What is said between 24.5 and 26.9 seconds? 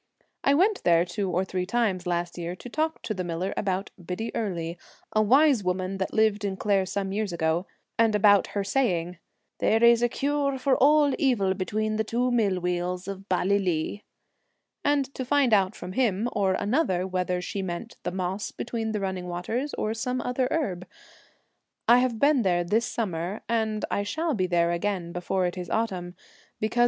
again before it is autumn, because Twilight.